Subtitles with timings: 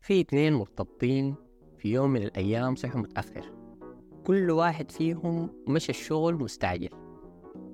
[0.00, 1.34] في اتنين مرتبطين
[1.78, 3.52] في يوم من الأيام صحوا متأخر.
[4.24, 6.88] كل واحد فيهم مشى الشغل مستعجل.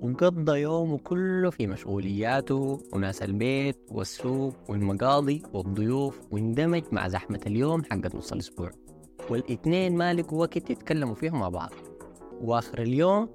[0.01, 8.15] وقضى يومه كله في مشغولياته وناس البيت والسوق والمقاضي والضيوف واندمج مع زحمة اليوم حقت
[8.15, 8.71] نص الأسبوع.
[9.29, 11.71] والاتنين ما لقوا وقت يتكلموا فيهم مع بعض.
[12.41, 13.29] وآخر اليوم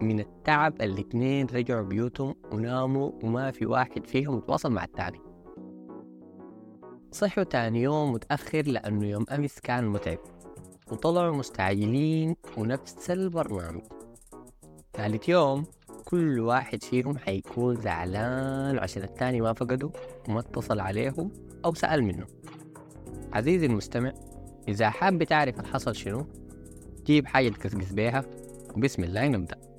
[0.00, 5.31] من التعب الاتنين رجعوا بيوتهم وناموا وما في واحد فيهم يتواصل مع التاني.
[7.12, 10.18] صحوا تاني يوم متأخر لأنه يوم أمس كان متعب.
[10.90, 13.82] وطلعوا مستعجلين ونفس البرنامج.
[14.94, 15.64] ثالث يوم
[16.04, 19.90] كل واحد فيهم حيكون زعلان عشان التاني ما فقده
[20.28, 21.14] وما اتصل عليه
[21.64, 22.26] أو سأل منه.
[23.32, 24.12] عزيزي المستمع
[24.68, 26.26] إذا حاب تعرف الحصل شنو
[27.06, 28.24] جيب حاجة تقصقص بيها.
[28.76, 29.71] وبسم الله نبدأ.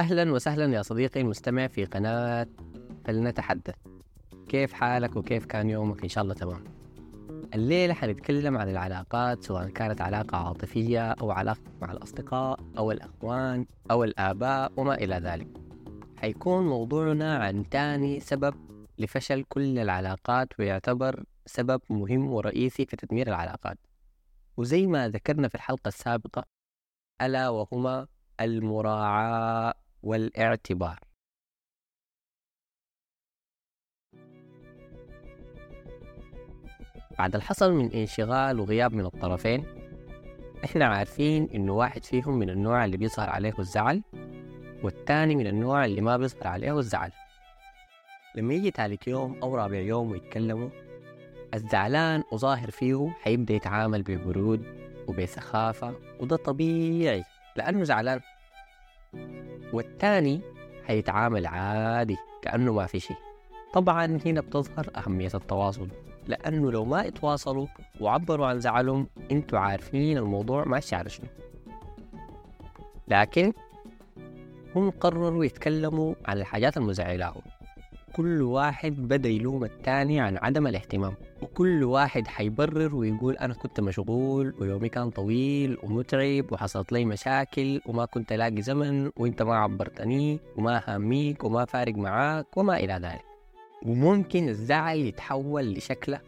[0.00, 2.46] أهلا وسهلا يا صديقي المستمع في قناة
[3.04, 3.74] فلنتحدث.
[4.48, 6.64] كيف حالك وكيف كان يومك؟ إن شاء الله تمام.
[7.54, 14.04] الليلة حنتكلم عن العلاقات سواء كانت علاقة عاطفية أو علاقة مع الأصدقاء أو الأخوان أو
[14.04, 15.48] الآباء وما إلى ذلك.
[16.16, 18.54] حيكون موضوعنا عن تاني سبب
[18.98, 23.78] لفشل كل العلاقات ويعتبر سبب مهم ورئيسي في تدمير العلاقات.
[24.56, 26.44] وزي ما ذكرنا في الحلقة السابقة
[27.22, 28.06] ألا وهما
[28.40, 29.74] المراعاة.
[30.02, 30.98] والاعتبار.
[37.18, 39.64] بعد الحصل من انشغال وغياب من الطرفين
[40.64, 44.02] إحنا عارفين إنه واحد فيهم من النوع اللي بيظهر عليه الزعل
[44.82, 47.12] والتاني من النوع اللي ما بيظهر عليه الزعل.
[48.34, 50.68] لما يجي تالت يوم أو رابع يوم ويتكلموا
[51.54, 54.64] الزعلان وظاهر فيه حيبدأ يتعامل ببرود
[55.08, 57.24] وبسخافة وده طبيعي
[57.56, 58.20] لأنه زعلان.
[59.72, 60.40] والتاني
[60.84, 63.16] حيتعامل عادي كأنه ما في شيء.
[63.72, 65.88] طبعا هنا بتظهر أهمية التواصل
[66.26, 67.66] لأنه لو ما اتواصلوا
[68.00, 71.26] وعبروا عن زعلهم إنتوا عارفين الموضوع ماشي على شنو.
[73.08, 73.52] لكن
[74.76, 77.42] هم قرروا يتكلموا عن الحاجات المزعلاهم
[78.18, 84.54] كل واحد بدأ يلوم التاني عن عدم الاهتمام وكل واحد حيبرر ويقول أنا كنت مشغول
[84.60, 90.82] ويومي كان طويل ومتعب وحصلت لي مشاكل وما كنت ألاقي زمن وإنت ما عبرتني وما
[90.86, 93.24] هاميك وما فارق معاك وما إلى ذلك.
[93.86, 96.20] وممكن الزعل يتحول لشكلة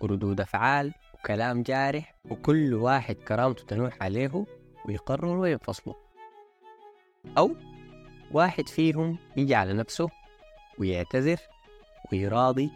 [0.00, 4.44] وردود أفعال وكلام جارح وكل واحد كرامته تنوح عليه
[4.88, 5.94] ويقرروا ينفصلوا
[7.38, 7.50] أو
[8.32, 10.08] واحد فيهم يجي على نفسه
[10.78, 11.36] ويعتذر
[12.12, 12.70] ويراضي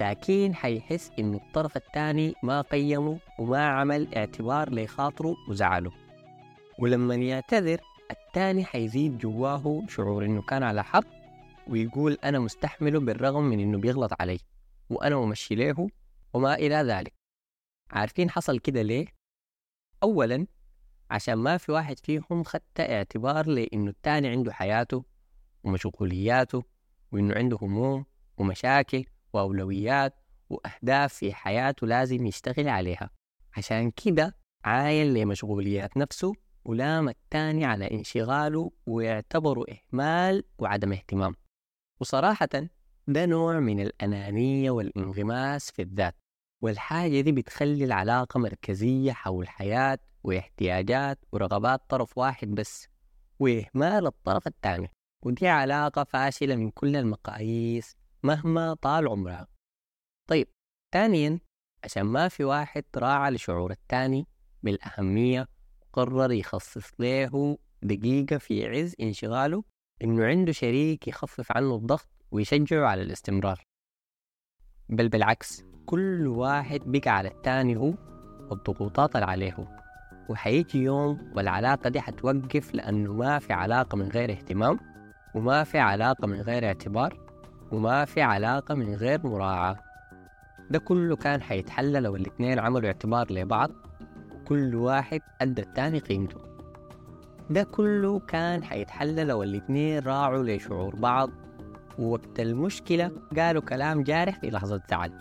[0.00, 5.92] لكن حيحس إنه الطرف الثاني ما قيمه وما عمل اعتبار لخاطره وزعله
[6.78, 11.04] ولما يعتذر الثاني حيزيد جواه شعور إنه كان على حق
[11.68, 14.38] ويقول أنا مستحمله بالرغم من إنه بيغلط علي
[14.90, 15.88] وأنا ممشي له
[16.34, 17.12] وما إلى ذلك
[17.90, 19.06] عارفين حصل كده ليه؟
[20.02, 20.46] أولا
[21.10, 25.04] عشان ما في واحد فيهم خدت اعتبار لإنه التاني عنده حياته
[25.64, 26.62] ومشغولياته
[27.14, 28.04] وإنه عنده هموم
[28.38, 30.14] ومشاكل وأولويات
[30.50, 33.10] وأهداف في حياته لازم يشتغل عليها.
[33.56, 36.32] عشان كده عاين لمشغوليات نفسه
[36.64, 41.34] ولام التاني على انشغاله ويعتبره إهمال وعدم اهتمام.
[42.00, 42.48] وصراحة
[43.08, 46.16] ده نوع من الأنانية والانغماس في الذات
[46.62, 52.88] والحاجة دي بتخلي العلاقة مركزية حول حياة واحتياجات ورغبات طرف واحد بس
[53.38, 54.90] وإهمال الطرف الثاني
[55.24, 59.46] ودي علاقة فاشلة من كل المقاييس مهما طال عمرها.
[60.28, 60.48] طيب
[60.94, 61.38] ثانيا
[61.84, 64.26] عشان ما في واحد راعى لشعور الثاني
[64.62, 65.48] بالأهمية
[65.92, 69.64] قرر يخصص له دقيقة في عز انشغاله
[70.02, 73.64] إنه عنده شريك يخفف عنه الضغط ويشجعه على الاستمرار.
[74.88, 77.94] بل بالعكس كل واحد بقى على الثاني هو
[78.50, 79.78] والضغوطات اللي عليه.
[80.28, 84.93] وحيجي يوم والعلاقة دي حتوقف لأنه ما في علاقة من غير اهتمام.
[85.34, 87.18] وما في علاقة من غير اعتبار
[87.72, 89.76] وما في علاقة من غير مراعاة.
[90.70, 93.70] ده كله كان حيتحل لو الاتنين عملوا اعتبار لبعض
[94.48, 96.40] كل واحد أدى التاني قيمته.
[97.50, 101.30] ده كله كان حيتحل لو الاتنين راعوا لشعور بعض
[101.98, 105.12] ووقت المشكلة قالوا كلام جارح في لحظة زعل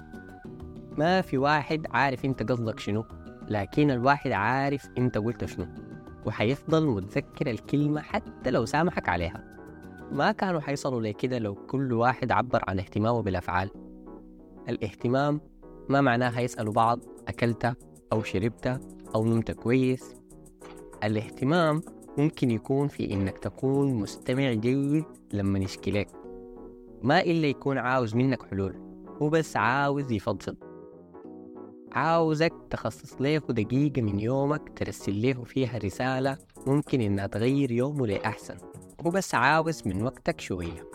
[0.98, 3.06] ما في واحد عارف انت قصدك شنو
[3.48, 5.68] لكن الواحد عارف انت قلت شنو
[6.26, 9.44] وحيفضل متذكر الكلمة حتى لو سامحك عليها.
[10.14, 13.70] ما كانوا حيصلوا لكده لو كل واحد عبر عن اهتمامه بالأفعال؟
[14.70, 15.42] الاهتمام
[15.90, 17.78] ما معناه هيسألوا بعض أكلت
[18.12, 18.82] أو شربت
[19.16, 20.16] أو نمت كويس.
[21.04, 21.82] الاهتمام
[22.18, 26.08] ممكن يكون في إنك تكون مستمع جيد لما يشكي لك
[27.02, 28.76] ما إلا يكون عاوز منك حلول
[29.22, 30.56] هو بس عاوز يفضفض.
[31.92, 36.38] عاوزك تخصص له دقيقة من يومك ترسل له فيها رسالة
[36.68, 38.56] ممكن إنها تغير يومه لأحسن.
[39.06, 40.90] هو بس عاوز من وقتك شوية.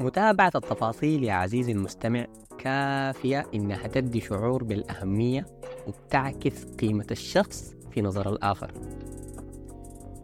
[0.00, 2.26] متابعة التفاصيل يا عزيزي المستمع
[2.58, 5.46] كافية إنها تدي شعور بالأهمية
[5.86, 8.72] وبتعكس قيمة الشخص في نظر الآخر.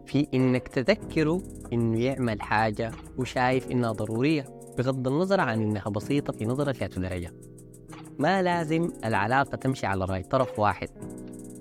[0.05, 1.41] في إنك تذكره
[1.73, 4.45] إنه يعمل حاجة وشايف إنها ضرورية
[4.77, 7.33] بغض النظر عن إنها بسيطة في نظرك يا درجة
[8.19, 10.89] ما لازم العلاقة تمشي على رأي طرف واحد.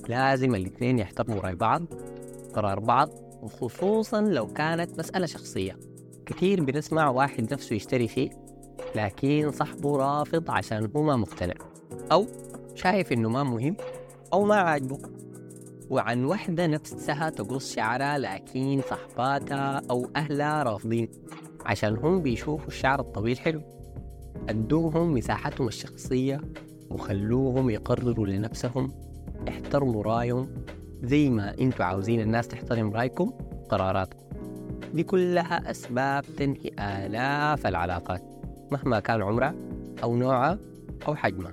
[0.08, 1.82] لازم الاثنين يحترموا رأي بعض
[2.54, 5.76] قرار بعض وخصوصا لو كانت مسألة شخصية.
[6.26, 8.30] كثير بنسمع واحد نفسه يشتري فيه
[8.96, 11.54] لكن صاحبه رافض عشان هو ما مقتنع
[12.12, 12.26] أو
[12.74, 13.76] شايف إنه ما مهم
[14.32, 14.98] أو ما عاجبه.
[15.90, 21.08] وعن وحدة نفسها تقص شعرها لكن صحباتها أو أهلها رافضين
[21.66, 23.62] عشان هم بيشوفوا الشعر الطويل حلو.
[24.48, 26.40] أدوهم مساحتهم الشخصية
[26.90, 28.92] وخلوهم يقرروا لنفسهم
[29.48, 30.48] احترموا رأيهم
[31.02, 33.30] زي ما أنتوا عاوزين الناس تحترم رأيكم
[33.68, 34.20] قراراتكم.
[34.94, 38.22] دي كلها أسباب تنهي آلاف العلاقات
[38.72, 39.54] مهما كان عمرها
[40.02, 40.58] أو نوعها
[41.08, 41.52] أو حجمها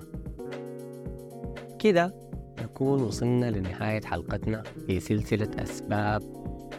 [1.78, 2.14] كده
[2.62, 6.22] نكون وصلنا لنهاية حلقتنا في سلسلة أسباب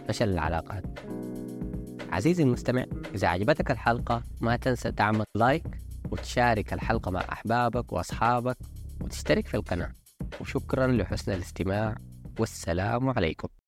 [0.08, 0.84] فشل العلاقات.
[2.12, 5.66] عزيزي المستمع إذا عجبتك الحلقة ما تنسى تعمل لايك
[6.12, 8.58] وتشارك الحلقة مع أحبابك وأصحابك
[9.02, 9.92] وتشترك في القناة.
[10.42, 11.96] وشكرا لحسن الاستماع.
[12.40, 13.59] والسلام عليكم.